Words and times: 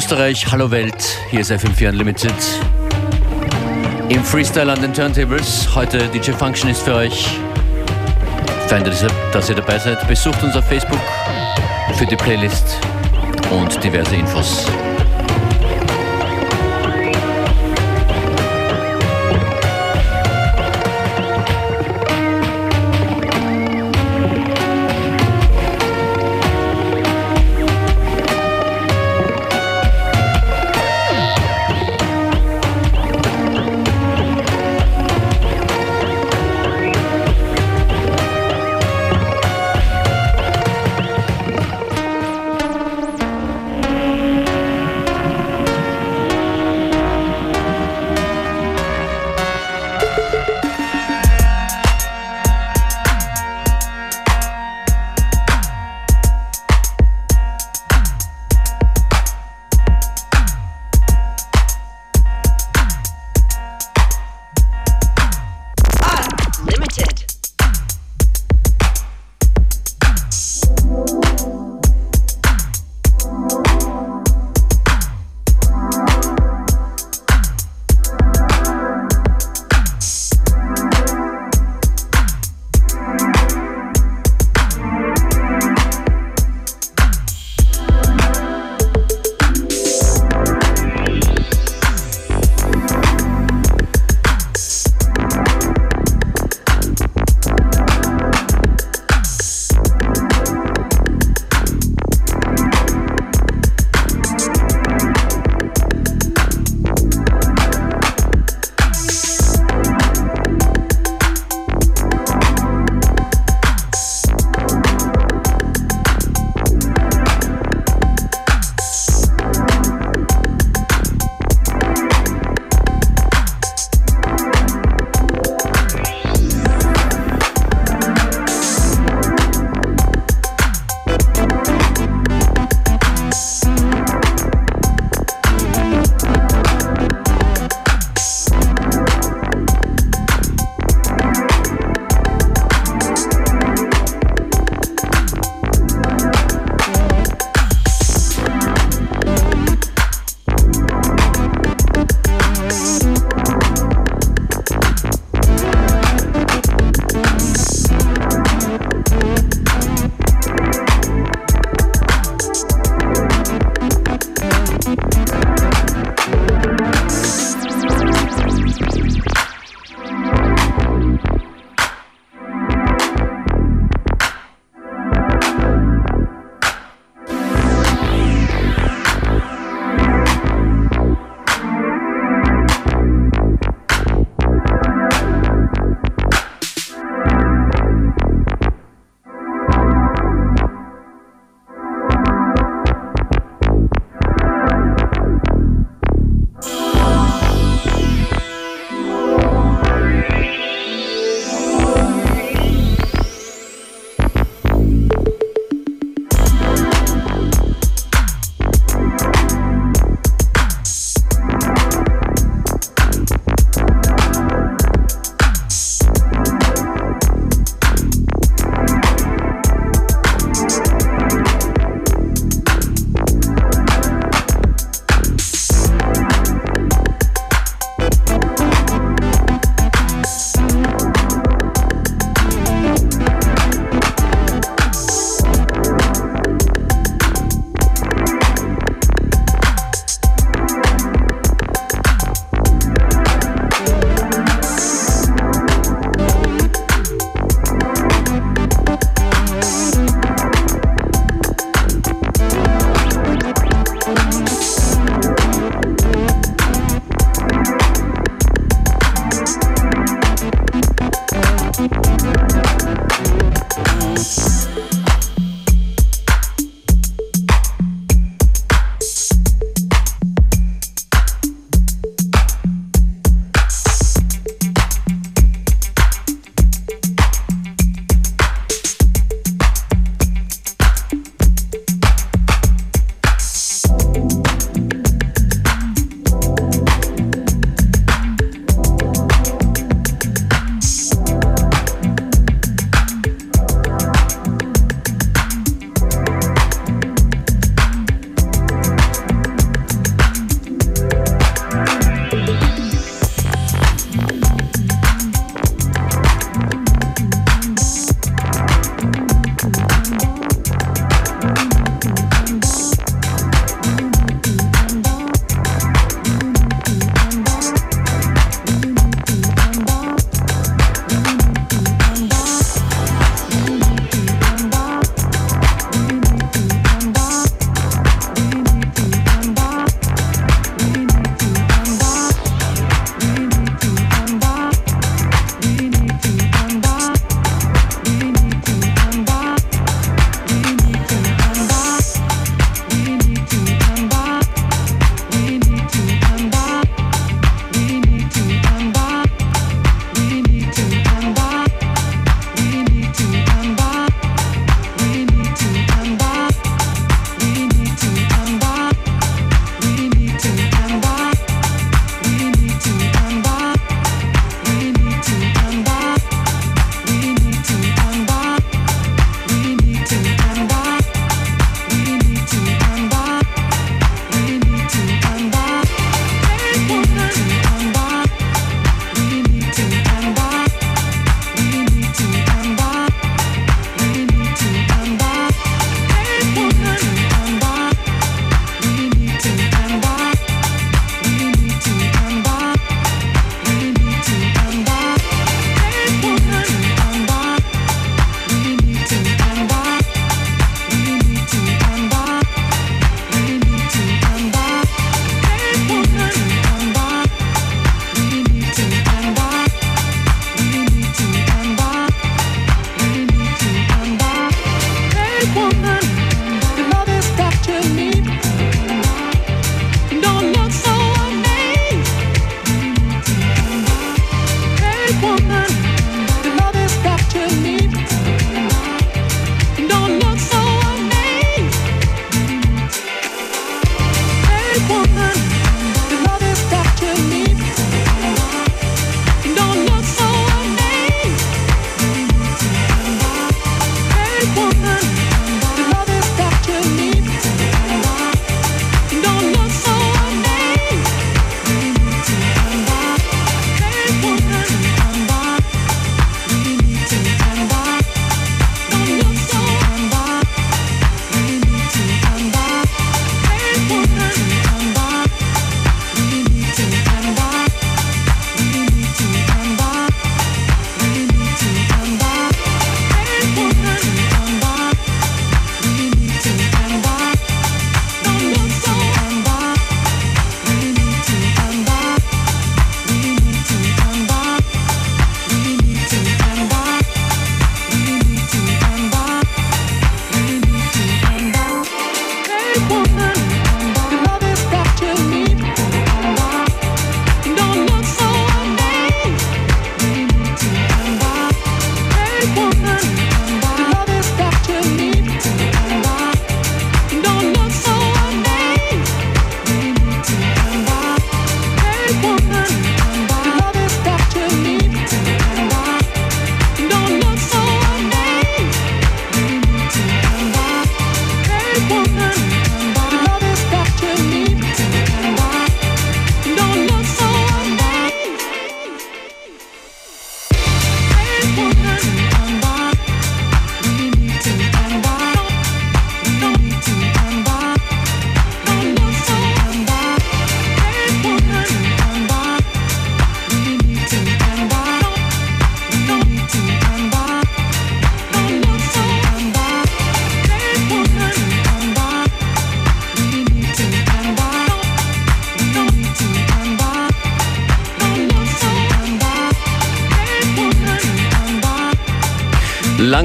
Österreich, 0.00 0.50
hallo 0.50 0.70
Welt, 0.70 1.18
hier 1.28 1.40
ist 1.40 1.52
FM4 1.52 1.90
Unlimited. 1.90 2.32
Im 4.08 4.24
Freestyle 4.24 4.72
an 4.72 4.80
den 4.80 4.94
Turntables, 4.94 5.68
heute 5.74 6.08
DJ 6.08 6.30
Function 6.30 6.70
ist 6.70 6.80
für 6.80 6.94
euch. 6.94 7.28
Fein, 8.66 8.82
dass 8.82 9.50
ihr 9.50 9.54
dabei 9.54 9.78
seid. 9.78 10.08
Besucht 10.08 10.42
uns 10.42 10.56
auf 10.56 10.64
Facebook 10.64 11.02
für 11.96 12.06
die 12.06 12.16
Playlist 12.16 12.78
und 13.50 13.84
diverse 13.84 14.16
Infos. 14.16 14.64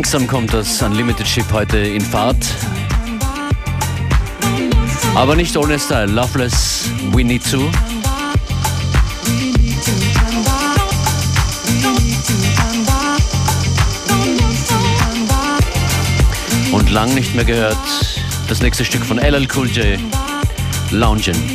Langsam 0.06 0.28
kommt 0.28 0.54
das 0.54 0.84
Unlimited 0.84 1.28
Ship 1.28 1.52
heute 1.52 1.80
in 1.80 2.00
Fahrt. 2.00 2.38
Aber 5.16 5.36
nicht 5.36 5.58
ohne 5.58 5.80
Style. 5.80 6.06
Loveless, 6.06 6.92
We 7.12 7.24
Need 7.24 7.42
To. 7.50 7.68
Und 16.72 16.92
lang 16.92 17.16
nicht 17.16 17.34
mehr 17.34 17.44
gehört 17.44 17.76
das 18.48 18.62
nächste 18.62 18.86
Stück 18.86 19.04
von 19.04 19.18
LL 19.18 19.48
Cool 19.56 19.68
J, 19.72 20.00
Loungin'. 20.92 21.55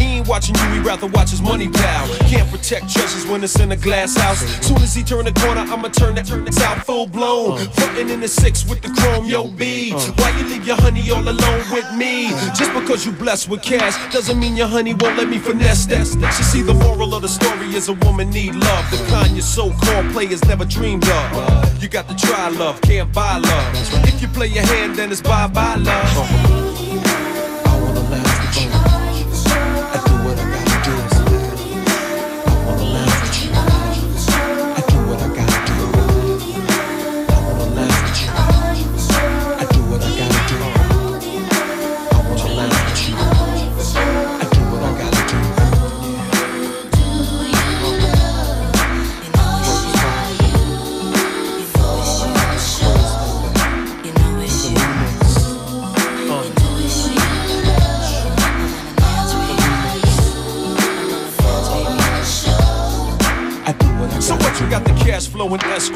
Ain't 0.21 0.29
watching 0.29 0.55
you, 0.55 0.65
he 0.69 0.79
rather 0.81 1.07
watch 1.07 1.31
his 1.31 1.41
money 1.41 1.67
pal. 1.67 2.07
Can't 2.29 2.47
protect 2.51 2.93
treasures 2.93 3.25
when 3.25 3.43
it's 3.43 3.59
in 3.59 3.71
a 3.71 3.75
glass 3.75 4.15
house. 4.15 4.41
Soon 4.63 4.77
as 4.77 4.93
he 4.93 5.01
turn 5.01 5.25
the 5.25 5.33
corner, 5.33 5.61
I'ma 5.61 5.87
turn 5.87 6.13
that 6.13 6.27
turn 6.27 6.47
out 6.61 6.85
full 6.85 7.07
blown. 7.07 7.57
Frontin' 7.57 8.11
in 8.11 8.19
the 8.19 8.27
six 8.27 8.63
with 8.69 8.81
the 8.81 8.89
chrome, 8.89 9.25
yo 9.25 9.47
B. 9.47 9.93
Why 10.17 10.29
you 10.37 10.43
leave 10.45 10.67
your 10.67 10.75
honey 10.75 11.09
all 11.09 11.27
alone 11.27 11.63
with 11.71 11.91
me? 11.95 12.29
Just 12.53 12.71
because 12.73 13.03
you 13.03 13.11
blessed 13.13 13.49
with 13.49 13.63
cash 13.63 13.95
doesn't 14.13 14.37
mean 14.37 14.55
your 14.55 14.67
honey 14.67 14.93
won't 14.93 15.17
let 15.17 15.27
me 15.27 15.39
finesse 15.39 15.87
that. 15.87 16.05
She 16.37 16.43
see 16.43 16.61
the 16.61 16.75
moral 16.75 17.15
of 17.15 17.23
the 17.23 17.29
story 17.29 17.73
is 17.73 17.89
a 17.89 17.93
woman 18.05 18.29
need 18.29 18.53
love. 18.53 18.91
The 18.91 18.97
kind 19.09 19.31
your 19.31 19.41
so-called 19.41 20.11
players 20.11 20.45
never 20.45 20.65
dreamed 20.65 21.09
of. 21.09 21.81
You 21.81 21.89
got 21.89 22.07
to 22.09 22.15
try 22.15 22.49
love, 22.49 22.79
can't 22.81 23.11
buy 23.11 23.39
love. 23.39 24.05
If 24.05 24.21
you 24.21 24.27
play 24.27 24.47
your 24.47 24.67
hand, 24.67 24.97
then 24.97 25.11
it's 25.11 25.21
bye-bye 25.21 25.77
love. 25.77 26.70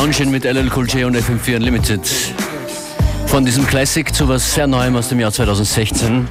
Loungen 0.00 0.30
mit 0.30 0.44
LL 0.44 0.70
Cool 0.74 0.88
J 0.88 1.04
und 1.04 1.14
FM4 1.14 1.56
Unlimited. 1.56 2.00
Von 3.26 3.44
diesem 3.44 3.66
Classic 3.66 4.14
zu 4.14 4.26
was 4.28 4.54
sehr 4.54 4.66
Neuem 4.66 4.96
aus 4.96 5.10
dem 5.10 5.20
Jahr 5.20 5.30
2016. 5.30 6.26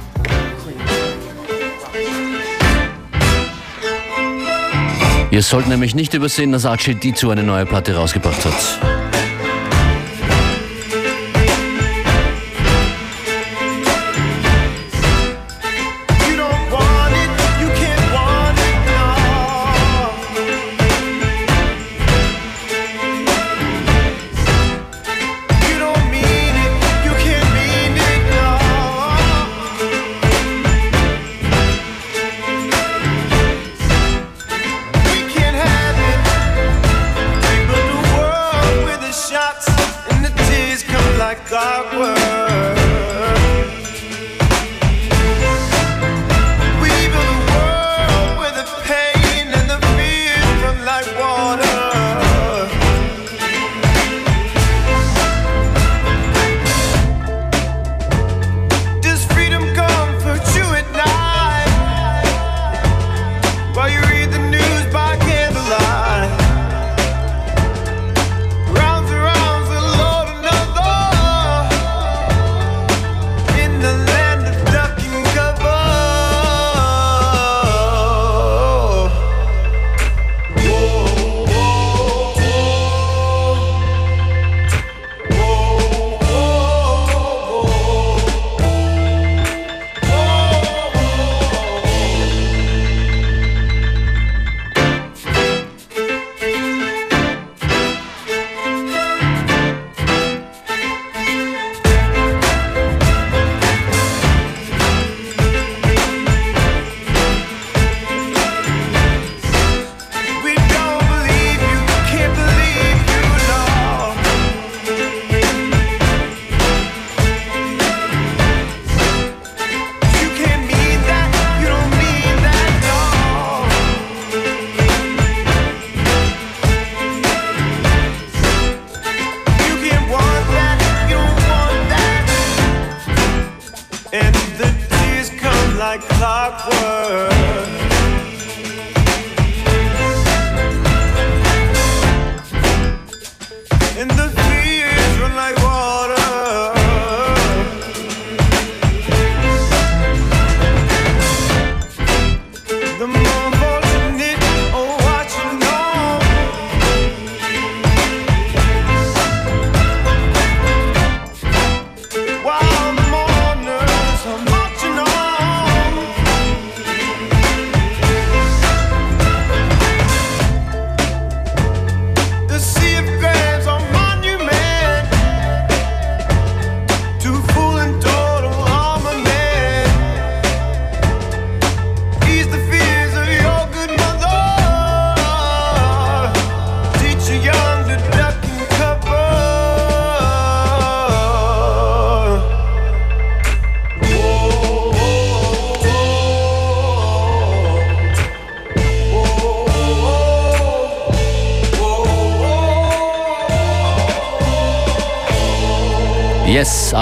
Ihr 5.30 5.42
sollt 5.42 5.68
nämlich 5.68 5.94
nicht 5.94 6.14
übersehen, 6.14 6.50
dass 6.50 6.66
Archie 6.66 6.96
Dizu 6.96 7.30
eine 7.30 7.44
neue 7.44 7.64
Platte 7.64 7.94
rausgebracht 7.94 8.44
hat. 8.44 9.09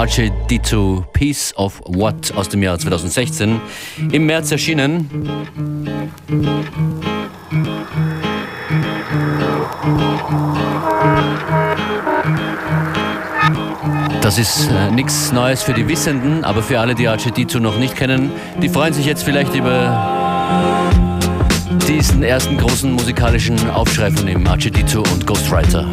Archie 0.09 0.31
Dito 0.49 1.05
Piece 1.13 1.53
of 1.55 1.79
What 1.85 2.33
aus 2.35 2.49
dem 2.49 2.63
Jahr 2.63 2.79
2016 2.79 3.61
im 4.11 4.25
März 4.25 4.51
erschienen. 4.51 5.07
Das 14.23 14.39
ist 14.39 14.71
äh, 14.71 14.89
nichts 14.89 15.31
Neues 15.31 15.61
für 15.61 15.73
die 15.73 15.87
Wissenden, 15.87 16.43
aber 16.43 16.63
für 16.63 16.79
alle, 16.79 16.95
die 16.95 17.07
Archidito 17.07 17.59
noch 17.59 17.77
nicht 17.77 17.95
kennen, 17.95 18.31
die 18.63 18.69
freuen 18.69 18.95
sich 18.95 19.05
jetzt 19.05 19.21
vielleicht 19.21 19.53
über 19.53 20.89
diesen 21.87 22.23
ersten 22.23 22.57
großen 22.57 22.91
musikalischen 22.91 23.69
Aufschrei 23.69 24.09
von 24.09 24.27
ihm, 24.27 24.47
Archidito 24.47 25.03
und 25.13 25.27
Ghostwriter. 25.27 25.87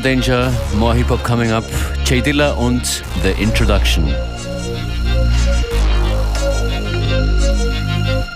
Danger 0.00 0.08
Danger, 0.08 0.76
more 0.76 0.92
hip 0.92 1.06
hop 1.06 1.22
coming 1.22 1.52
up. 1.52 1.62
J 2.04 2.20
Dilla 2.20 2.56
und 2.58 2.82
The 3.22 3.38
Introduction. 3.40 4.06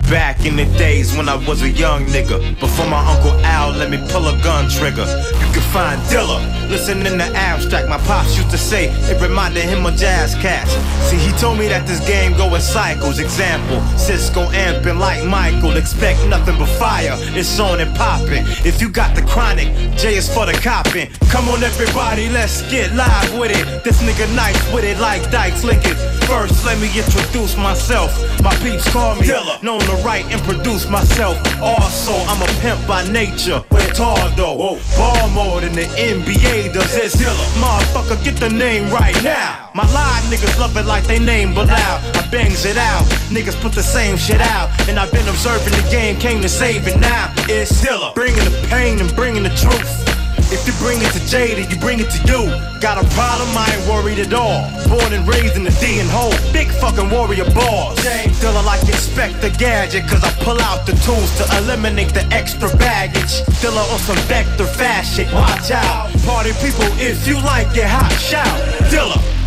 Back 0.09 0.45
in 0.47 0.55
the 0.55 0.67
days 0.79 1.17
when 1.17 1.29
I 1.29 1.35
was 1.49 1.63
a 1.63 1.69
young 1.69 2.05
nigga, 2.07 2.39
before 2.61 2.87
my 2.87 3.05
uncle 3.13 3.33
Al 3.45 3.73
let 3.73 3.91
me 3.91 3.99
pull 4.09 4.29
a 4.29 4.41
gun 4.41 4.69
trigger, 4.71 5.07
you 5.41 5.53
can 5.53 5.63
find 5.73 6.01
Dilla 6.03 6.58
Listening 6.69 7.19
to 7.19 7.25
abstract, 7.35 7.89
my 7.89 7.97
pops 7.99 8.37
used 8.37 8.51
to 8.51 8.59
say 8.59 8.91
it 8.91 9.21
reminded 9.23 9.65
him 9.65 9.87
of 9.87 9.97
jazz 9.97 10.35
cats. 10.35 10.73
See, 11.09 11.17
he 11.17 11.33
told 11.39 11.59
me 11.59 11.67
that 11.69 11.87
this 11.87 12.07
game 12.07 12.37
go 12.37 12.55
in 12.55 12.61
cycles. 12.61 13.19
Example, 13.19 13.79
Sisqó 13.97 14.47
amping 14.53 14.99
like 14.99 15.25
Michael. 15.25 15.77
Expect 15.79 16.23
nothing 16.29 16.59
but 16.59 16.69
fire. 16.79 17.15
It's 17.35 17.59
on 17.59 17.81
and 17.81 17.95
popping. 17.97 18.45
If 18.69 18.83
you 18.83 18.91
got 18.91 19.17
the 19.17 19.23
chronic, 19.23 19.69
J 19.97 20.17
is 20.17 20.29
for 20.33 20.45
the 20.45 20.53
copping. 20.53 21.09
Come 21.31 21.49
on, 21.49 21.63
everybody, 21.65 22.29
let's 22.29 22.61
get 22.71 22.95
live 22.95 23.39
with 23.39 23.51
it. 23.51 23.85
This 23.85 24.03
nigga 24.03 24.29
nice 24.37 24.61
with 24.73 24.85
it 24.85 24.99
like 24.99 25.31
Dykes 25.31 25.65
Lincoln. 25.65 25.97
First, 26.29 26.67
let 26.67 26.79
me 26.79 26.89
introduce 26.95 27.57
myself. 27.57 28.13
My 28.43 28.55
peeps 28.57 28.87
call 28.93 29.15
me 29.15 29.27
Dilla. 29.27 29.63
Known 29.63 29.81
to 29.81 29.97
write 30.05 30.27
and 30.27 30.43
produce 30.43 30.87
myself. 30.89 31.37
Also, 31.63 32.13
I'm 32.29 32.43
a 32.43 32.47
pimp 32.61 32.87
by 32.87 33.09
nature. 33.09 33.65
With 33.71 33.95
tall 33.95 34.29
though. 34.37 34.79
Ball 34.97 35.29
more 35.31 35.63
than 35.63 35.73
the 35.73 35.87
NBA 35.97 36.58
does. 36.67 36.97
It's 36.97 37.15
Dilla. 37.15 37.47
Motherfucker, 37.63 38.23
get 38.25 38.37
the 38.37 38.49
name 38.49 38.91
right 38.91 39.15
now. 39.23 39.71
My 39.75 39.87
live 39.93 40.25
niggas 40.25 40.59
love 40.59 40.77
it 40.77 40.87
like 40.87 41.05
they 41.05 41.19
name 41.19 41.55
but 41.55 41.69
loud. 41.69 42.17
I 42.17 42.27
bangs 42.31 42.65
it 42.65 42.77
out. 42.77 43.05
Niggas 43.31 43.61
put 43.61 43.73
the 43.73 43.83
same 43.83 44.17
shit 44.17 44.41
out. 44.41 44.69
And 44.89 44.99
I've 44.99 45.13
been 45.13 45.29
observing 45.29 45.75
the 45.81 45.89
game, 45.91 46.19
came 46.19 46.43
to 46.43 46.49
save 46.49 46.89
it 46.89 46.99
now. 46.99 47.33
It's 47.49 47.71
Dilla. 47.85 48.15
Bringing 48.15 48.45
the 48.45 48.67
pain 48.69 48.99
and 48.99 49.15
bringing 49.15 49.45
the 49.45 49.55
truth. 49.55 50.18
If 50.51 50.67
you 50.67 50.73
bring 50.79 50.99
it 51.03 51.13
to 51.13 51.21
Jada, 51.29 51.69
you 51.69 51.77
bring 51.79 52.01
it 52.01 52.11
to 52.11 52.21
you. 52.31 52.49
Got 52.81 53.03
a 53.03 53.07
problem, 53.15 53.51
I 53.57 53.67
ain't 53.75 53.89
worried 53.89 54.19
at 54.19 54.33
all. 54.33 54.71
Born 54.89 55.13
and 55.13 55.27
raised 55.29 55.57
in 55.57 55.65
the 55.65 55.75
D 55.83 56.01
and 56.01 56.09
hole. 56.09 56.35
Big 56.53 56.69
fucking 56.69 57.11
warrior 57.11 57.45
boss. 57.51 57.99
Still 57.99 58.57
I 58.57 58.63
like 58.65 58.83
Inspector 58.83 59.51
Gadget, 59.59 60.09
cause 60.09 60.23
I 60.23 60.33
pull 60.45 60.61
out 60.61 60.87
the 60.87 60.93
tools 61.05 61.31
to 61.39 61.45
eliminate 61.59 62.15
the 62.15 62.25
extra 62.33 62.69
baggage. 62.77 63.43
Still 63.59 63.77
on 63.77 63.99
some 63.99 64.17
vector 64.29 64.67
fashion. 64.67 65.27
Watch 65.33 65.71
out. 65.71 66.11
Party 66.25 66.53
people, 66.65 66.87
if 66.99 67.27
you 67.27 67.35
like 67.43 67.77
it, 67.77 67.87
hot 67.87 68.13
shout. 68.21 68.59
Dilla. 68.91 69.38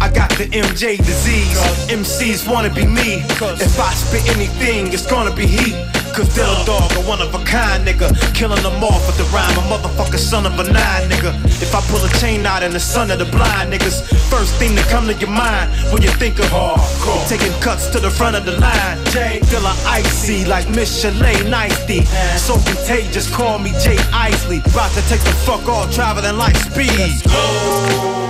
I 0.00 0.10
got 0.12 0.30
the 0.36 0.46
MJ 0.52 0.98
disease. 0.98 1.58
MCs 1.88 2.48
wanna 2.50 2.72
be 2.72 2.86
me. 2.86 3.22
If 3.60 3.80
I 3.80 3.92
spit 3.94 4.28
anything, 4.36 4.92
it's 4.92 5.06
gonna 5.06 5.34
be 5.34 5.46
heat. 5.46 5.74
Cause 6.14 6.28
Dilla 6.34 6.64
Dog, 6.64 6.90
a 6.96 7.00
one 7.08 7.20
of 7.20 7.34
a 7.34 7.44
kind 7.44 7.86
nigga. 7.86 8.08
Killing 8.34 8.62
them 8.62 8.82
off 8.82 9.06
with 9.06 9.18
the 9.18 9.24
rhyme, 9.34 9.52
a 9.58 9.62
motherfucker 9.68 10.18
son 10.18 10.46
of 10.46 10.58
a 10.58 10.64
nine 10.64 11.08
nigga. 11.10 11.32
If 11.60 11.74
I 11.74 11.80
pull 11.92 12.02
a 12.04 12.08
chain 12.20 12.46
out 12.46 12.62
in 12.62 12.72
the 12.72 12.80
son 12.80 13.10
of 13.10 13.18
the 13.18 13.26
blind 13.26 13.72
niggas, 13.72 14.00
first 14.30 14.54
thing 14.56 14.74
to 14.76 14.82
come 14.84 15.06
to 15.08 15.14
your 15.14 15.30
mind 15.30 15.70
when 15.92 16.02
you 16.02 16.10
think 16.10 16.38
of 16.38 16.46
hardcore. 16.46 17.28
Taking 17.28 17.52
cuts 17.60 17.88
to 17.90 18.00
the 18.00 18.10
front 18.10 18.36
of 18.36 18.44
the 18.46 18.52
line. 18.52 18.98
Dilla 19.12 19.74
icy 19.86 20.44
like 20.44 20.68
Michelin 20.70 21.50
Nicety. 21.50 22.04
So 22.36 22.54
contagious, 22.64 23.28
call 23.34 23.58
me 23.58 23.72
Jay 23.82 23.98
Isley. 24.12 24.58
About 24.58 24.92
to 24.92 25.02
take 25.08 25.20
the 25.20 25.36
fuck 25.44 25.68
off, 25.68 25.94
traveling 25.94 26.36
like 26.36 26.56
speed. 26.56 27.22
go 27.28 28.26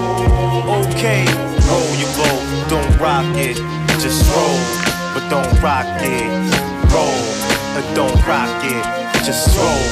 Okay, 0.66 1.24
roll 1.68 1.90
your 1.98 2.10
boat, 2.14 2.42
don't 2.68 2.92
rock 2.98 3.26
it, 3.36 3.56
just 4.00 4.22
roll, 4.34 4.58
but 5.14 5.24
don't 5.28 5.50
rock 5.62 5.86
it, 6.00 6.30
roll, 6.94 7.20
but 7.74 7.86
don't 7.94 8.20
rock 8.26 8.50
it, 8.64 8.84
just 9.24 9.56
roll, 9.56 9.82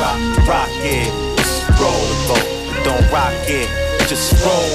rock, 0.00 0.18
rock 0.46 0.70
it, 0.86 1.10
just 1.38 1.68
roll 1.80 2.02
the 2.12 2.18
boat, 2.28 2.48
but 2.70 2.84
don't 2.84 3.06
rock 3.10 3.34
it, 3.48 3.68
just 4.08 4.32
roll, 4.44 4.70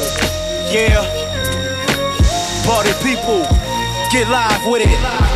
yeah. 0.72 1.02
Party 2.66 2.94
people, 3.04 3.42
get 4.12 4.28
live 4.30 4.66
with 4.68 4.84
it. 4.86 5.31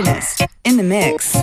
Functionist 0.00 0.48
in 0.64 0.78
the 0.78 0.82
mix. 0.82 1.39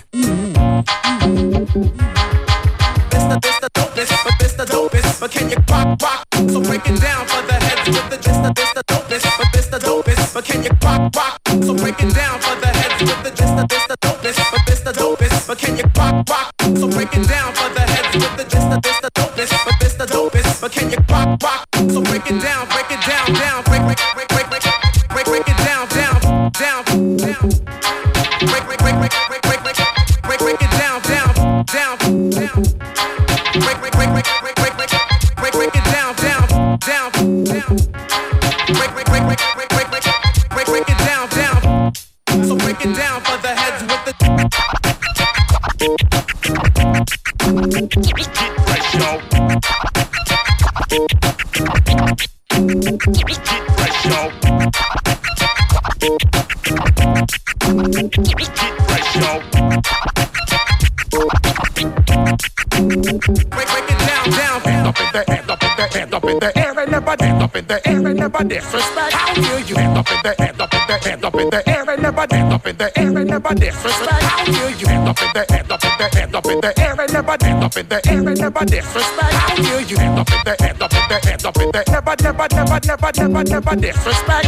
Never 67.08 67.24
hand 67.24 67.44
up 67.44 67.56
in 67.56 67.66
the 67.68 67.88
air 67.88 68.08
and 68.08 68.20
never 68.20 68.44
disrespect. 68.44 69.14
How 69.14 69.34
dare 69.34 69.60
you 69.62 69.76
hand 69.76 69.98
up 69.98 70.12
in 70.12 70.20
the 70.24 70.36
hand 70.44 70.62
up 70.62 70.74
in 70.74 70.88
the 70.88 70.98
hand 71.08 71.24
up 71.24 71.36
in 71.36 71.50
the 71.50 71.70
air 71.70 71.90
and 71.90 72.02
never 72.04 72.26
hand 72.30 72.54
up 72.54 72.68
in 72.68 72.78
the 72.78 73.00
air 73.00 73.18
and 73.18 73.28
never 73.28 73.56
disrespect. 73.56 74.24
How 74.24 74.46
dare 74.46 74.72
you 74.72 74.88
hand 74.88 75.08
up 75.08 75.22
in 75.22 75.30
the 75.34 75.46
hand 75.50 75.72
up 75.72 75.84
in 75.84 75.92
the 75.98 76.18
hand 76.18 76.36
up 76.36 76.46
in 76.46 76.60
the 76.60 76.80
air 76.80 77.02
and 77.02 77.14
never 77.14 77.38
hand 77.40 77.64
up 77.64 77.78
in 77.78 77.88
the 77.88 78.08
air 78.08 78.28
and 78.28 78.40
never 78.40 78.66
disrespect. 78.66 79.34
How 79.34 79.56
dare 79.56 79.82
you 79.82 79.98
hand 79.98 80.20
up 80.20 80.32
in 80.32 80.42
the 80.44 80.56
hand 80.60 80.82
up 80.82 80.94
in 80.94 81.04
the 81.08 81.18
hand 81.24 81.46
up 81.46 81.58
in 81.58 81.72
the 81.72 81.84
never 81.88 82.16
never 82.24 82.48
never 82.52 82.80
never 82.84 83.12
never 83.16 83.44
never 83.44 83.76
disrespect. 83.80 84.48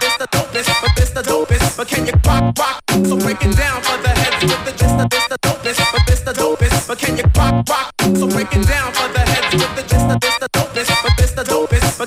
This 0.00 0.16
the 0.18 0.26
dopest, 0.26 0.70
but 0.82 0.92
this 0.96 1.10
the 1.10 1.22
dopest. 1.22 1.76
But 1.76 1.88
can 1.88 2.06
you 2.06 2.12
rock, 2.26 2.58
rock? 2.58 2.82
So 3.06 3.16
break 3.16 3.42
it 3.44 3.56
down 3.56 3.80
for 3.82 3.96
the 4.02 4.10
heads 4.10 4.42
with 4.42 4.64
the 4.66 4.72
just 4.74 4.98
the 4.98 5.06
this 5.08 5.28
dopest, 5.38 5.92
but 5.92 6.02
this 6.06 6.20
the 6.20 6.32
dopest. 6.32 6.88
But 6.88 6.98
can 6.98 7.16
you 7.16 7.24
rock, 7.36 7.68
rock? 7.68 7.94
So 8.18 8.26
break 8.26 8.50
it 8.52 8.66
down 8.66 8.92
for 8.92 9.06
the 9.12 9.20
heads 9.20 9.54
with 9.54 9.76
the 9.76 9.82
this 9.86 10.02
the 10.02 10.18
this 10.18 10.36
the 10.40 10.48
dopest. 10.48 11.09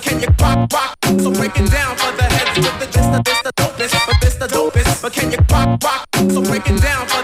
Can 0.04 0.20
you 0.20 0.28
rock, 0.42 0.70
rock? 0.74 0.98
So 1.22 1.32
break 1.32 1.56
it 1.56 1.72
down 1.72 1.96
for 1.96 2.12
the 2.18 2.24
heads 2.24 2.60
with 2.60 2.80
the 2.80 2.88
just 2.92 3.10
the 3.14 3.24
this 3.24 3.42
the 3.42 3.54
dopest, 3.54 4.06
but 4.06 4.18
this 4.20 4.36
the 4.36 4.48
dopest. 4.48 5.02
But 5.02 5.14
can 5.14 5.32
you 5.32 5.38
rock, 5.50 5.82
rock? 5.82 6.06
So 6.30 6.42
break 6.42 6.68
it 6.68 6.82
down 6.82 7.08
for 7.08 7.23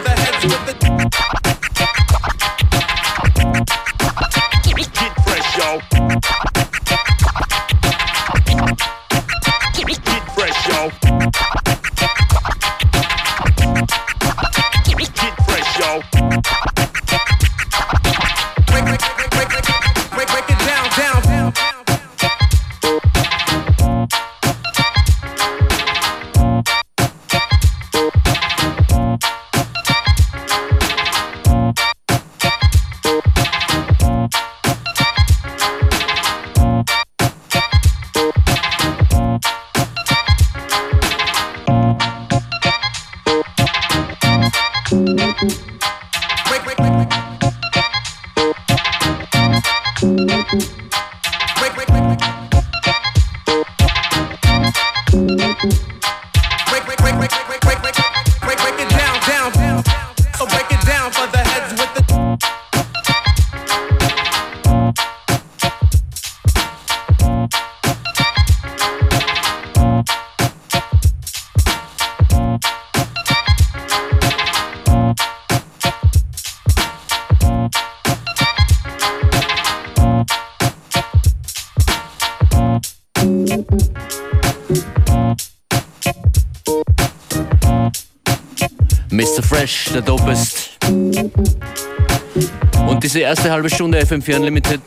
erste 93.29 93.51
halbe 93.51 93.69
Stunde 93.69 93.99
FM4 93.99 94.37
Unlimited 94.37 94.81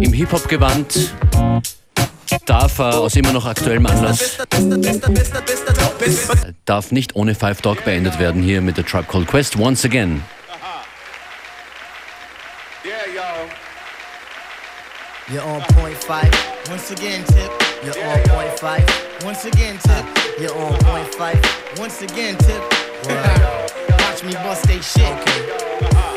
im 0.00 0.12
Hip-Hop-Gewand 0.12 1.12
darf 2.46 2.78
er 2.78 3.00
aus 3.00 3.16
immer 3.16 3.32
noch 3.32 3.46
aktuellem 3.46 3.84
Anlass 3.86 4.38
darf 6.64 6.92
nicht 6.92 7.16
ohne 7.16 7.34
Five 7.34 7.62
Dog 7.62 7.84
beendet 7.84 8.20
werden 8.20 8.44
hier 8.44 8.60
mit 8.60 8.76
der 8.76 8.86
Tribe 8.86 9.06
Called 9.10 9.26
Quest 9.26 9.56
once 9.56 9.84
again. 9.84 10.22
You're 15.30 15.44
on 15.44 15.60
point 15.74 15.96
five. 15.96 16.30
Once 16.70 16.92
again, 16.92 17.24
tip. 17.24 17.50
You're 17.84 17.98
on 18.06 18.22
point 18.30 18.58
five. 18.60 18.84
Once 19.24 19.44
again, 19.44 19.76
tip. 19.82 20.04
You're 20.40 20.54
on 20.54 20.78
point 20.78 21.14
five. 21.14 21.38
Once 21.76 22.00
again, 22.02 22.38
tip. 22.38 22.62
Watch 23.04 24.24
me 24.24 24.32
bust 24.34 24.66
they 24.68 24.80
shit. 24.80 25.04
Okay. 25.04 26.07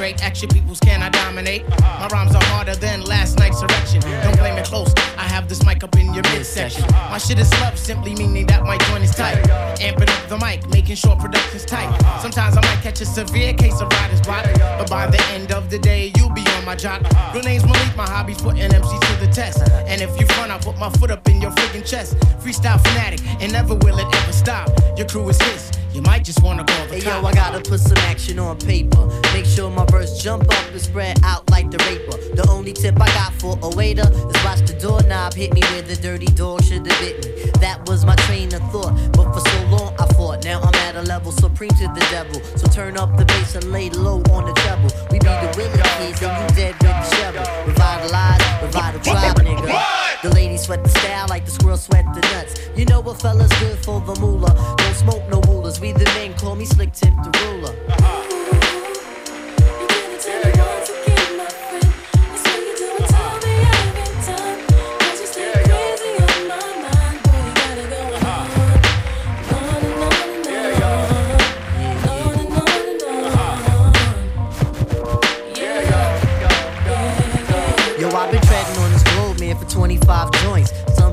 Great 0.00 0.24
action 0.24 0.48
peoples 0.48 0.80
can 0.80 1.02
I 1.02 1.10
dominate. 1.10 1.68
My 1.78 2.08
rhymes 2.10 2.34
are 2.34 2.44
harder 2.44 2.74
than 2.74 3.04
last 3.04 3.38
night's 3.38 3.60
erection. 3.62 4.00
Don't 4.24 4.38
blame 4.38 4.56
it 4.56 4.64
close. 4.64 4.92
I 5.18 5.24
have 5.24 5.46
this 5.46 5.62
mic 5.66 5.84
up 5.84 5.94
in 5.96 6.14
your 6.14 6.24
midsection. 6.32 6.84
My 7.12 7.18
shit 7.18 7.38
is 7.38 7.52
love, 7.60 7.78
simply 7.78 8.14
meaning 8.14 8.46
that 8.46 8.62
my 8.64 8.78
joint 8.86 9.04
is 9.04 9.14
tight. 9.14 9.36
Amping 9.78 10.08
up 10.08 10.28
the 10.30 10.38
mic, 10.38 10.66
making 10.70 10.96
sure 10.96 11.14
production's 11.16 11.66
tight. 11.66 11.90
Sometimes 12.22 12.56
I 12.56 12.62
might 12.62 12.80
catch 12.82 13.02
a 13.02 13.04
severe 13.04 13.52
case 13.52 13.80
of 13.82 13.88
writer's 13.92 14.22
block, 14.22 14.46
but 14.78 14.88
by 14.88 15.06
the 15.06 15.22
end 15.34 15.52
of 15.52 15.68
the 15.68 15.78
day, 15.78 16.12
you'll 16.16 16.32
be 16.32 16.46
on 16.56 16.64
my 16.64 16.76
jock. 16.76 17.02
Real 17.34 17.44
name's 17.44 17.66
Malik, 17.66 17.94
my 17.94 18.08
hobby's 18.08 18.40
putting 18.40 18.70
MCs 18.70 19.00
to 19.00 19.26
the 19.26 19.30
test. 19.30 19.60
And 19.86 20.00
if 20.00 20.18
you 20.18 20.26
front, 20.28 20.50
I'll 20.50 20.58
put 20.58 20.78
my 20.78 20.88
foot 20.98 21.10
up 21.10 21.28
in 21.28 21.42
your 21.42 21.50
freaking 21.50 21.86
chest. 21.86 22.16
Freestyle 22.42 22.80
fanatic, 22.80 23.20
and 23.42 23.52
never 23.52 23.74
will 23.74 23.98
it 23.98 24.06
ever 24.14 24.32
stop. 24.32 24.70
Your 24.96 25.06
crew 25.06 25.28
is 25.28 25.40
his. 25.42 25.79
You 25.92 26.02
might 26.02 26.24
just 26.24 26.42
wanna 26.42 26.64
call 26.64 26.86
the 26.86 26.94
hey, 26.94 27.00
cop. 27.00 27.22
yo, 27.22 27.28
I 27.28 27.32
gotta 27.32 27.60
put 27.68 27.80
some 27.80 27.98
action 27.98 28.38
on 28.38 28.58
paper. 28.58 29.06
Make 29.32 29.44
sure 29.44 29.70
my 29.70 29.84
verse 29.86 30.22
jump 30.22 30.44
up 30.44 30.70
and 30.70 30.80
spread 30.80 31.18
out 31.24 31.50
like 31.50 31.70
the 31.70 31.78
raper. 31.78 32.16
The 32.36 32.48
only 32.48 32.72
tip 32.72 32.94
I 33.00 33.06
got 33.08 33.32
for 33.34 33.58
a 33.60 33.74
waiter 33.74 34.08
is 34.08 34.44
watch 34.44 34.60
the 34.66 34.76
doorknob 34.80 35.34
hit 35.34 35.52
me 35.52 35.62
where 35.72 35.82
the 35.82 35.96
dirty 35.96 36.26
dog 36.26 36.62
should 36.62 36.86
have 36.86 37.00
bit 37.00 37.24
me. 37.24 37.50
That 37.60 37.88
was 37.88 38.04
my 38.04 38.14
train 38.26 38.54
of 38.54 38.62
thought, 38.70 38.94
but 39.12 39.32
for 39.34 39.40
so 39.40 39.66
long 39.66 39.94
I 39.98 40.06
fought. 40.14 40.44
Now 40.44 40.60
I'm 40.60 40.74
at 40.86 40.94
a 40.94 41.02
level 41.02 41.32
supreme 41.32 41.70
to 41.70 41.88
the 41.88 42.06
devil. 42.10 42.40
So 42.56 42.68
turn 42.68 42.96
up 42.96 43.16
the 43.16 43.24
bass 43.24 43.56
and 43.56 43.72
lay 43.72 43.90
low 43.90 44.22
on 44.30 44.46
the 44.46 44.52
treble. 44.62 44.90
We 45.10 45.18
be 45.18 45.26
the 45.26 45.52
willing 45.56 45.82
kids 45.98 46.22
and 46.22 46.50
you 46.50 46.56
dead 46.56 46.74
with 46.74 46.82
the 46.82 47.16
shovel. 47.16 47.66
Revitalize, 47.66 48.40
revital 48.62 49.02
tribe, 49.02 49.36
nigga. 49.38 49.99
The 50.22 50.28
ladies 50.34 50.64
sweat 50.64 50.84
the 50.84 50.90
style 50.90 51.26
like 51.30 51.46
the 51.46 51.50
squirrels 51.50 51.84
sweat 51.84 52.04
the 52.12 52.20
nuts. 52.20 52.54
You 52.76 52.84
know 52.84 53.00
what 53.00 53.22
fella's 53.22 53.50
good 53.58 53.78
for 53.78 54.02
the 54.02 54.14
moolah. 54.20 54.52
Don't 54.76 54.94
smoke 54.94 55.26
no 55.30 55.40
rulers. 55.50 55.80
We 55.80 55.92
the 55.92 56.04
men 56.16 56.34
call 56.34 56.56
me 56.56 56.66
slick 56.66 56.92
tip 56.92 57.14
the 57.24 57.32
ruler. 57.46 57.74
Yo, 57.88 58.29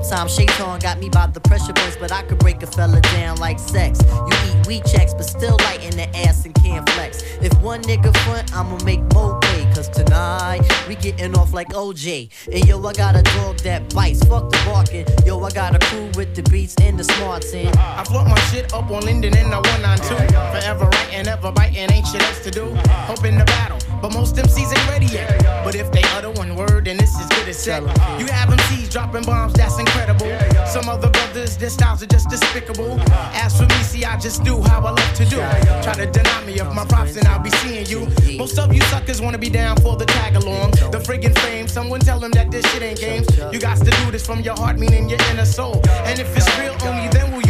Sometimes 0.08 0.36
Shaitan 0.36 0.80
got 0.80 1.02
me 1.02 1.10
by 1.10 1.28
the 1.28 1.42
pressure 1.42 1.74
points, 1.74 1.98
but 2.00 2.14
I 2.14 2.22
could 2.22 2.40
break 2.40 2.64
a 2.64 2.68
fella 2.68 3.02
down 3.02 3.36
like 3.40 3.60
sex. 3.60 4.00
You 4.02 4.38
eat 4.48 4.66
weed 4.66 4.86
checks, 4.86 5.14
but 5.14 5.26
still 5.26 5.58
light 5.66 5.84
in 5.84 5.98
the 5.98 6.08
ass 6.20 6.46
and 6.46 6.56
can't 6.56 6.90
flex. 6.92 7.24
If 7.42 7.54
one 7.62 7.82
nigga 7.82 8.16
front, 8.20 8.56
I'ma 8.56 8.78
make 8.86 9.02
more 9.14 9.38
pay. 9.42 9.66
Cause 9.76 9.90
tonight, 9.90 10.62
we 10.88 10.96
getting 10.96 11.36
off 11.36 11.54
like 11.54 11.68
OJ. 11.74 12.30
And 12.50 12.66
yo, 12.66 12.82
I 12.86 12.94
got 12.94 13.18
a 13.18 13.22
dog 13.22 13.58
that 13.60 13.94
bites, 13.94 14.24
fuck 14.24 14.50
the 14.50 14.58
barking. 14.66 15.06
Yo, 15.26 15.44
I 15.44 15.52
got 15.52 15.76
a 15.76 15.80
crew 15.88 16.10
with 16.16 16.34
the 16.36 16.44
beats 16.50 16.76
and 16.82 16.98
the 16.98 17.04
smarts 17.04 17.54
in. 17.54 17.68
I 17.78 18.06
float 18.06 18.28
my 18.28 18.40
shit 18.50 18.74
up 18.74 18.90
on 18.90 19.04
Linden 19.04 19.36
in 19.36 19.50
the 19.50 19.58
192. 19.58 20.16
Forever 20.56 20.86
writing, 20.86 21.28
ever 21.28 21.52
biting, 21.52 21.92
ain't 21.92 22.08
shit 22.08 22.24
else 22.24 22.40
to 22.46 22.52
do. 22.52 22.74
Hoping 23.12 23.38
to 23.38 23.44
battle, 23.44 23.80
but 24.02 24.14
most 24.14 24.36
MCs 24.36 24.78
ain't 24.78 24.90
ready 24.90 25.08
yet. 25.08 25.28
But 25.64 25.76
if 25.76 25.92
they 25.92 26.02
utter 26.16 26.32
one 26.32 26.56
word, 26.56 26.86
then 26.86 26.98
this 26.98 27.20
is 27.20 27.28
good 27.28 27.48
as 27.48 27.58
set. 27.58 27.82
You 28.20 28.28
have 28.28 28.50
MCs 28.50 28.90
dropping 28.90 29.24
bombs, 29.24 29.54
that's 29.54 29.80
incredible. 29.80 30.32
Some 30.68 30.90
other 30.90 31.10
brothers, 31.10 31.58
their 31.58 31.70
styles 31.70 32.04
are 32.04 32.08
just 32.08 32.30
despicable. 32.30 33.00
As 33.34 33.58
for 33.58 33.66
me, 33.66 33.84
see, 33.84 34.06
I 34.06 34.18
just 34.18 34.44
do 34.44 34.62
how 34.62 34.80
I 34.82 34.92
love 34.92 35.14
to 35.16 35.26
do. 35.26 35.38
Try 35.84 35.94
to 35.94 36.06
deny 36.06 36.46
me 36.46 36.60
of 36.60 36.74
my 36.74 36.86
props, 36.86 37.18
and 37.18 37.28
I'll 37.28 37.40
be 37.40 37.50
seeing 37.62 37.86
you. 37.88 38.08
Most 38.38 38.58
of 38.60 38.74
you 38.74 38.82
suckers 38.82 39.22
wanna 39.22 39.38
be 39.38 39.50
down 39.50 39.78
for 39.78 39.96
the 39.96 40.06
tag 40.06 40.36
along. 40.36 40.72
The 40.72 41.00
friggin' 41.00 41.38
fame, 41.40 41.68
someone 41.68 42.00
tell 42.00 42.20
them 42.20 42.32
that 42.32 42.52
this 42.52 42.66
shit 42.72 42.82
ain't 42.82 43.00
games. 43.00 43.28
You 43.52 43.60
got 43.60 43.78
to 43.78 43.92
do 43.92 44.12
this 44.12 44.26
from 44.26 44.42
your 44.42 44.56
heart, 44.56 44.78
meaning 44.78 45.10
your 45.10 45.20
inner 45.32 45.46
soul. 45.46 45.82
And 46.06 46.20
if 46.20 46.36
it's 46.36 46.48
real, 46.60 46.76
only 46.84 47.08
then 47.10 47.32
will 47.32 47.42
you 47.42 47.47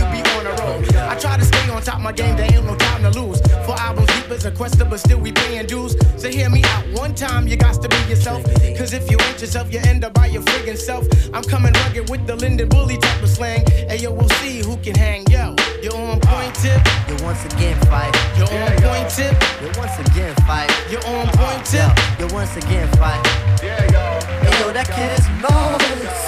be 0.81 0.87
on 0.89 0.95
a 0.95 0.99
roll. 0.99 1.09
I 1.09 1.15
try 1.19 1.37
to 1.37 1.45
stay 1.45 1.69
on 1.69 1.81
top 1.81 1.95
of 1.95 2.01
my 2.01 2.11
game, 2.11 2.35
there 2.35 2.51
ain't 2.53 2.65
no 2.65 2.75
time 2.75 3.01
to 3.03 3.19
lose. 3.19 3.41
For 3.65 3.75
albums 3.79 4.07
deep 4.07 4.29
as 4.31 4.45
a 4.45 4.51
quester, 4.51 4.85
but 4.85 4.99
still 4.99 5.19
we 5.19 5.31
paying 5.31 5.65
dues. 5.65 5.95
So 6.17 6.29
hear 6.29 6.49
me 6.49 6.63
out 6.65 6.85
one 6.93 7.15
time, 7.15 7.47
you 7.47 7.57
got 7.57 7.81
to 7.81 7.89
be 7.89 7.97
yourself. 8.09 8.43
Cause 8.77 8.93
if 8.93 9.09
you 9.09 9.17
ain't 9.21 9.41
yourself, 9.41 9.71
you 9.73 9.79
end 9.83 10.03
up 10.03 10.13
by 10.13 10.27
your 10.27 10.41
friggin' 10.43 10.77
self. 10.77 11.07
I'm 11.33 11.43
coming 11.43 11.73
rugged 11.73 12.09
with 12.09 12.25
the 12.27 12.35
Linden 12.35 12.69
Bully 12.69 12.97
type 12.97 13.23
of 13.23 13.29
slang. 13.29 13.65
Hey 13.67 13.97
yo, 13.97 14.11
we'll 14.11 14.29
see 14.41 14.59
who 14.59 14.77
can 14.77 14.95
hang. 14.95 15.25
Yo, 15.29 15.55
you're 15.81 15.95
on 15.95 16.19
point 16.21 16.53
tip. 16.55 16.81
You 17.07 17.15
once 17.23 17.43
again 17.45 17.77
Phife. 17.87 18.15
You're 18.37 18.51
on 18.51 18.75
point 18.81 19.09
tip. 19.09 19.35
You 19.61 19.69
once 19.79 19.97
again 19.99 20.35
Phife. 20.47 20.91
You're 20.91 21.05
on 21.07 21.27
point 21.37 21.65
tip. 21.65 21.91
You 22.19 22.27
once 22.33 22.55
again 22.57 22.87
Phife. 22.99 23.63
Yeah, 23.63 23.83
yo. 23.91 24.07
Hey 24.45 24.59
yo, 24.59 24.73
that 24.73 24.87
kid 24.87 25.19
is 25.19 25.27
marvelous. 25.41 26.26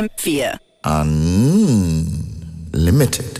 FM4. 0.00 0.58
Unlimited. 2.72 3.39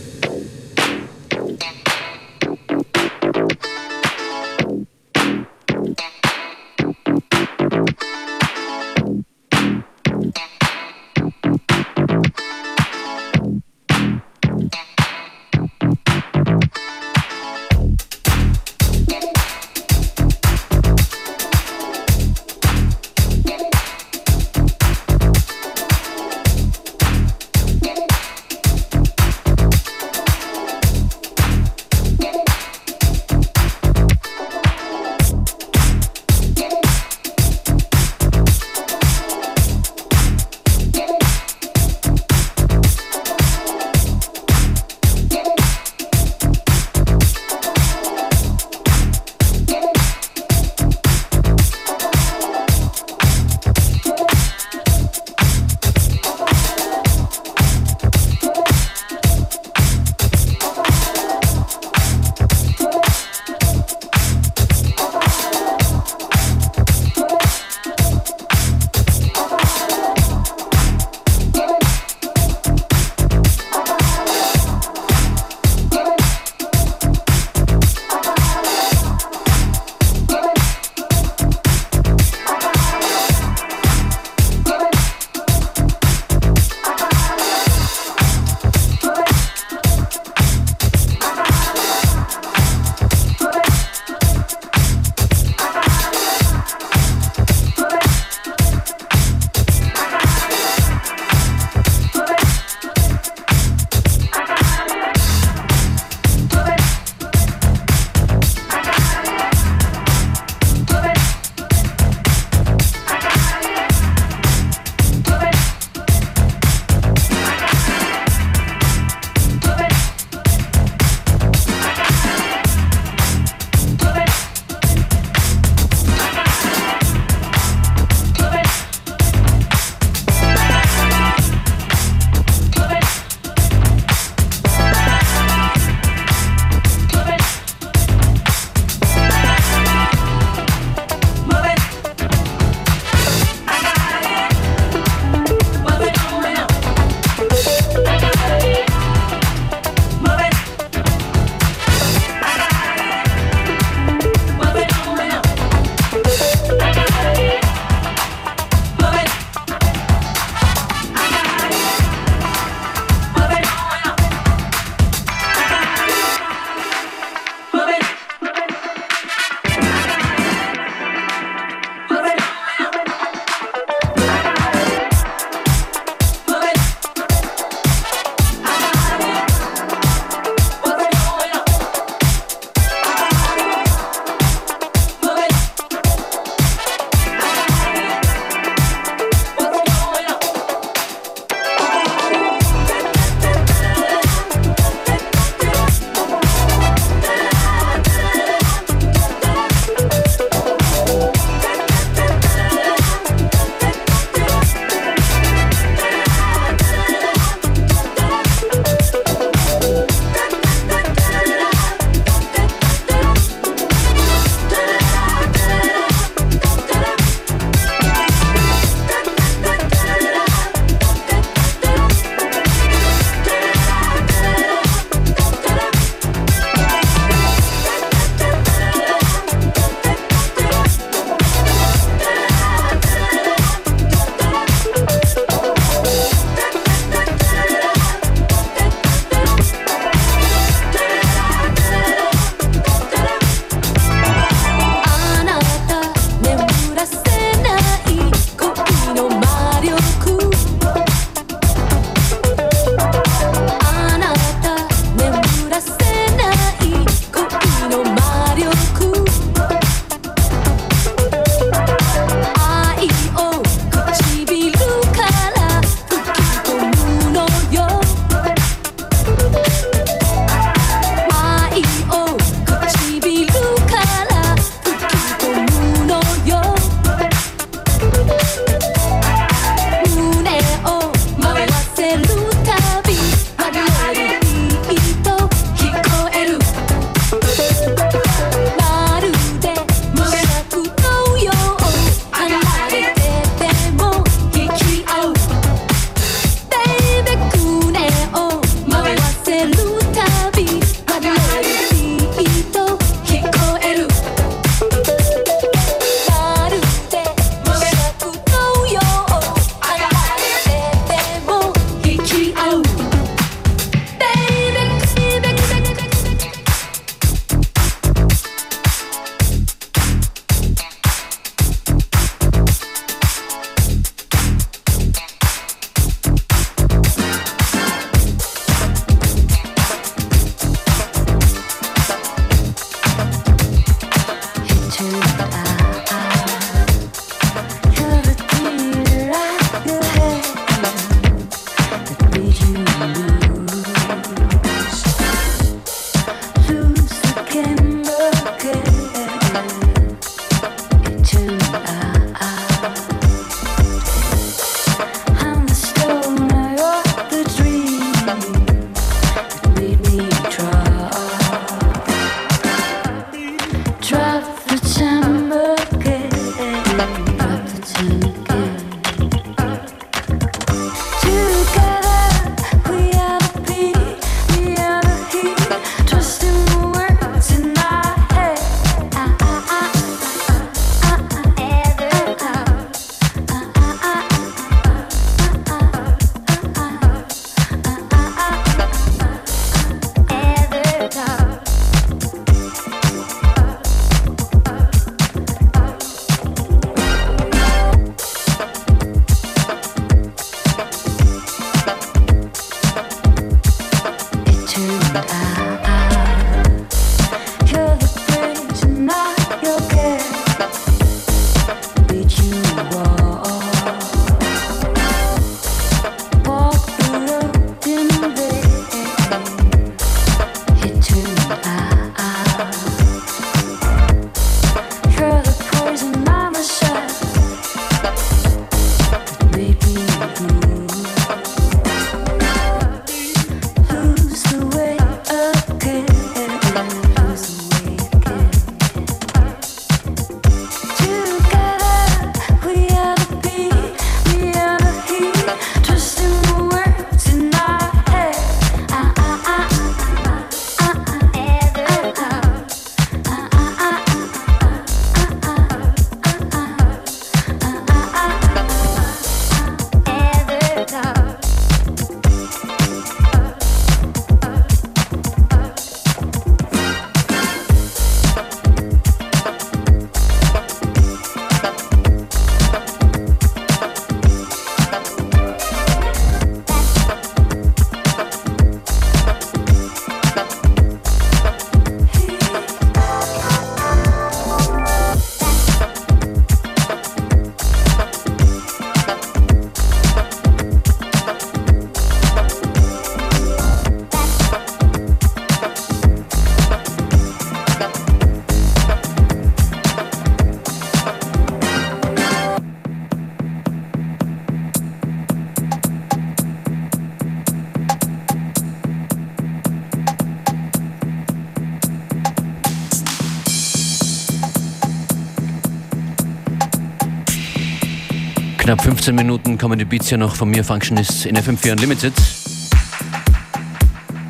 15 519.01 519.15
Minuten 519.15 519.57
kommen 519.57 519.79
die 519.79 519.85
Beats 519.85 520.09
hier 520.09 520.19
noch 520.19 520.35
von 520.35 520.51
mir, 520.51 520.63
Functionist 520.63 521.25
in 521.25 521.35
FM4 521.35 521.71
Unlimited. 521.71 522.13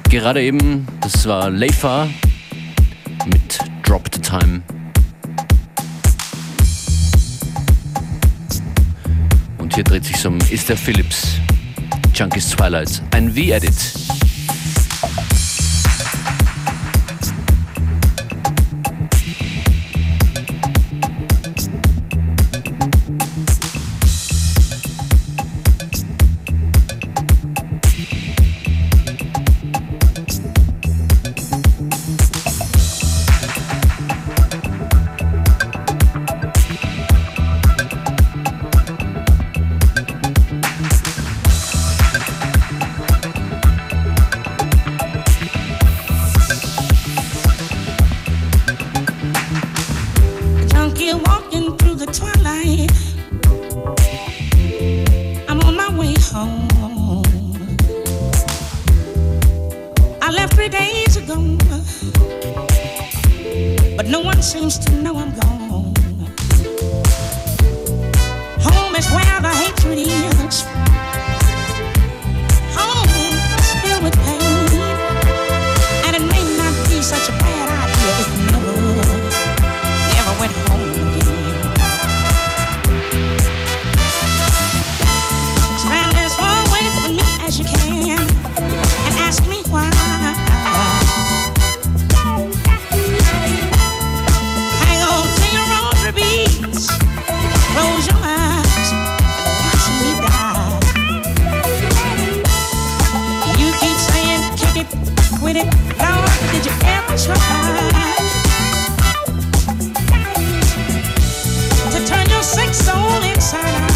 Gerade 0.09 0.41
eben, 0.41 0.87
das 1.01 1.27
war 1.27 1.49
Leifa 1.49 2.07
mit 3.25 3.59
Drop 3.83 4.09
the 4.13 4.21
Time. 4.21 4.61
Und 9.57 9.75
hier 9.75 9.83
dreht 9.83 10.05
sich 10.05 10.25
um 10.25 10.37
Esther 10.49 10.77
Phillips, 10.77 11.35
Junkies 12.13 12.51
Twilight, 12.51 13.03
ein 13.11 13.33
V-Edit. 13.33 13.73
Did 106.51 106.65
you 106.65 106.71
ever 106.83 107.15
try 107.17 107.35
to 111.91 112.05
turn 112.05 112.29
your 112.29 112.43
sick 112.43 112.73
soul 112.73 113.23
inside 113.23 113.75
out? 113.75 113.90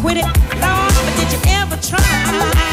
quit 0.00 0.16
it. 0.16 0.24
Lord, 0.24 0.94
but 1.04 1.14
did 1.16 1.32
you 1.32 1.40
ever 1.46 1.76
try? 1.76 2.69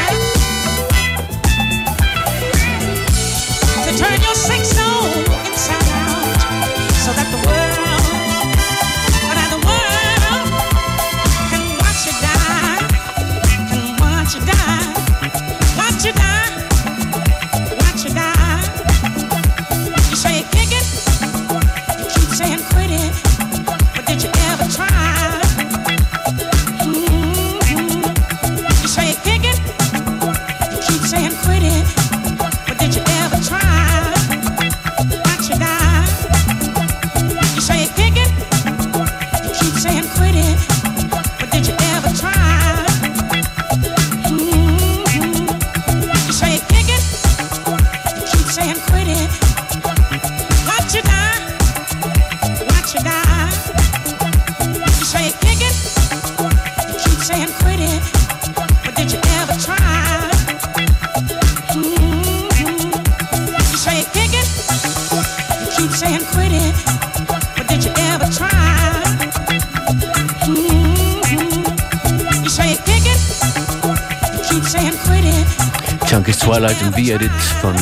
Von 77.60 77.74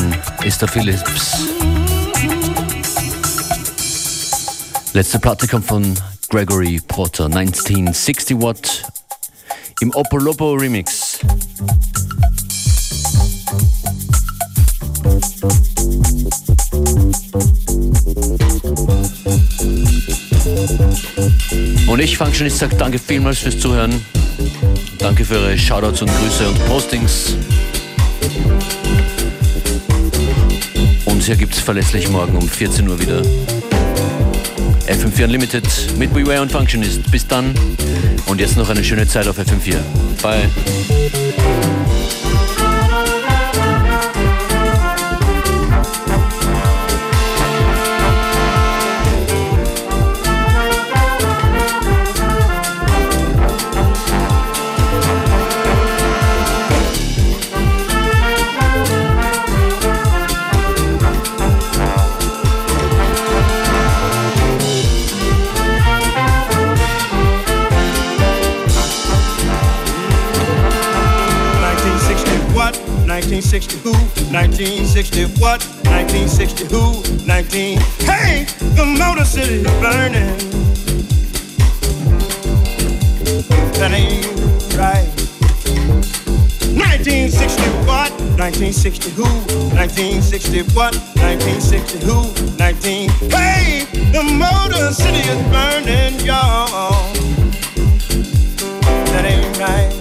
Esther 0.43 0.67
Phillips. 0.67 1.47
Letzte 4.93 5.19
Platte 5.19 5.47
kommt 5.47 5.65
von 5.65 5.93
Gregory 6.29 6.81
Porter, 6.87 7.25
1960 7.25 8.41
Watt 8.41 8.83
im 9.81 9.93
Opolopo 9.93 10.53
Remix. 10.53 11.19
Und 21.87 21.99
ich, 21.99 22.17
Functionist, 22.17 22.59
sage 22.59 22.75
danke 22.75 22.99
vielmals 22.99 23.39
fürs 23.39 23.59
Zuhören. 23.59 24.03
Danke 24.97 25.23
für 25.23 25.35
eure 25.35 25.57
Shoutouts 25.57 26.01
und 26.01 26.11
Grüße 26.19 26.47
und 26.47 26.65
Postings. 26.67 27.35
Und 31.17 31.23
hier 31.23 31.35
gibt 31.35 31.55
es 31.55 31.59
verlässlich 31.59 32.09
morgen 32.09 32.37
um 32.37 32.47
14 32.47 32.87
Uhr 32.87 32.99
wieder. 32.99 33.23
FM4 34.85 35.23
Unlimited 35.23 35.67
mit 35.97 36.13
Beware 36.13 36.43
und 36.43 36.51
Functionist. 36.51 37.09
Bis 37.09 37.25
dann. 37.25 37.55
Und 38.27 38.39
jetzt 38.39 38.55
noch 38.55 38.69
eine 38.69 38.83
schöne 38.83 39.07
Zeit 39.07 39.27
auf 39.27 39.39
FM4. 39.39 39.77
Bye. 40.21 40.47
1960 74.97 75.39
what? 75.39 75.61
1960 75.85 76.65
who? 76.73 77.27
19. 77.27 77.77
Hey, 77.99 78.45
the 78.73 78.83
Motor 78.83 79.25
City 79.25 79.61
burning. 79.79 80.25
That 83.77 83.91
ain't 83.93 84.25
right. 84.73 85.05
1960 86.73 87.61
what? 87.85 88.09
1960 88.41 89.11
who? 89.11 89.25
1960 89.77 90.61
what? 90.73 90.95
1960 91.21 91.99
who? 91.99 92.33
19. 92.57 93.09
Hey, 93.29 93.85
the 94.11 94.23
Motor 94.23 94.91
City 94.91 95.21
is 95.29 95.41
burning, 95.53 96.19
y'all. 96.25 97.13
That 99.13 99.25
ain't 99.25 99.59
right. 99.59 99.96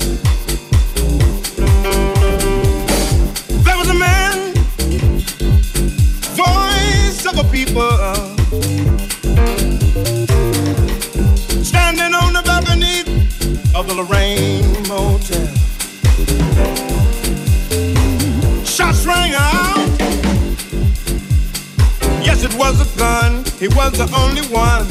Was 22.71 22.81
a 22.81 22.99
gun. 22.99 23.45
He 23.61 23.69
was 23.69 23.93
the 23.93 24.09
only 24.23 24.43
one 24.49 24.89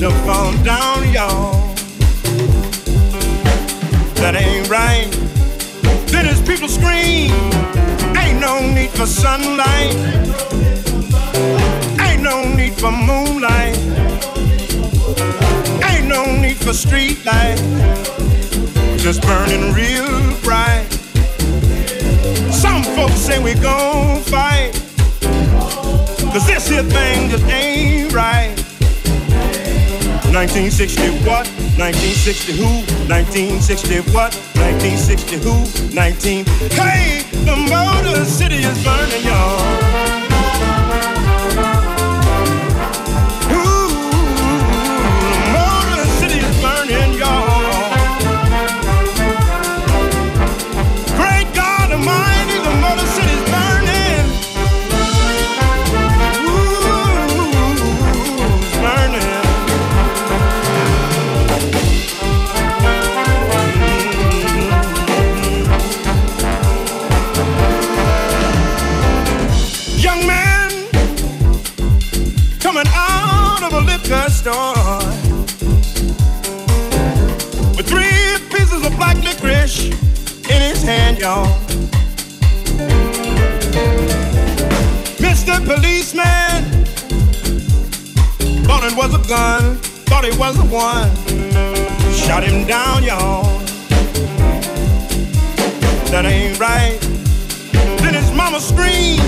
to 0.00 0.10
fall 0.26 0.52
down, 0.64 0.98
y'all. 1.12 1.74
That 4.20 4.34
ain't 4.34 4.68
right. 4.68 5.08
Then 6.08 6.24
his 6.26 6.40
people 6.42 6.66
scream. 6.66 7.30
Ain't 8.16 8.40
no 8.40 8.54
need 8.74 8.90
for 8.90 9.06
sunlight. 9.06 9.94
Ain't 12.00 12.22
no 12.22 12.52
need 12.52 12.74
for 12.74 12.90
moonlight. 12.90 13.76
Ain't 15.88 16.08
no 16.08 16.22
need 16.42 16.56
for 16.56 16.72
street 16.72 17.24
light. 17.24 17.58
Just 18.98 19.22
burning 19.22 19.72
real 19.72 20.18
bright. 20.42 20.86
Some 22.50 22.82
folks 22.96 23.20
say 23.26 23.38
we 23.38 23.54
gon' 23.54 24.20
fight. 24.22 24.83
Cause 26.34 26.48
this 26.48 26.66
here 26.66 26.82
thing 26.82 27.30
just 27.30 27.44
ain't 27.44 28.12
right. 28.12 28.56
1960 30.34 31.00
what? 31.22 31.46
1960 31.78 32.52
who? 32.54 32.82
1960 33.06 34.00
what? 34.10 34.34
1960 34.58 35.36
who? 35.38 35.94
19. 35.94 36.44
Hey, 36.74 37.22
the 37.44 37.54
Motor 37.54 38.24
City 38.24 38.56
is 38.56 38.82
burning, 38.82 39.24
y'all. 39.24 40.03
Mr. 85.24 85.56
Policeman 85.64 86.84
thought 88.66 88.84
it 88.84 88.94
was 88.94 89.14
a 89.14 89.26
gun, 89.26 89.76
thought 90.04 90.26
it 90.26 90.38
was 90.38 90.54
the 90.58 90.64
one. 90.64 91.08
Shot 92.12 92.44
him 92.44 92.66
down, 92.66 93.04
y'all. 93.04 93.44
That 96.10 96.26
ain't 96.26 96.60
right. 96.60 96.98
Then 98.02 98.12
his 98.12 98.30
mama 98.32 98.60
screamed. 98.60 99.22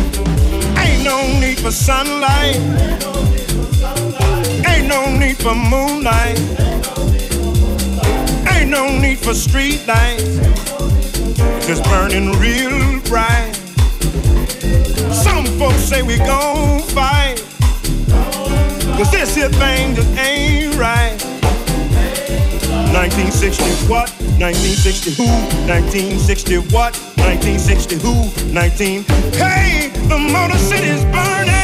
Ain't 0.76 1.03
no 1.03 1.40
need 1.40 1.59
for 1.59 1.70
sunlight. 1.70 2.57
Ain't 4.68 4.86
no 4.86 5.16
need 5.16 5.38
for 5.38 5.55
moonlight. 5.55 6.38
Ain't 8.51 8.68
no 8.68 8.99
need 8.99 9.18
for 9.18 9.32
street 9.32 9.86
lights. 9.86 10.76
Just 11.66 11.84
burning 11.84 12.32
real 12.39 13.01
bright. 13.03 13.53
Some 15.12 15.47
folks 15.59 15.82
say 15.82 16.03
we 16.03 16.18
gon' 16.18 16.80
fight. 16.80 17.45
Cause 18.97 19.11
this 19.11 19.34
here 19.34 19.51
thing 19.51 19.95
just 19.95 20.09
ain't 20.16 20.76
right. 20.76 21.20
1960 22.93 23.64
what? 23.93 24.11
1960 24.41 25.11
who? 25.12 25.26
1960 25.68 26.57
what? 26.72 26.97
1960 27.20 27.97
who? 27.97 28.53
19. 28.53 29.03
Hey, 29.34 29.91
the 30.09 30.18
Motor 30.18 30.57
City's 30.57 31.05
burning. 31.05 31.57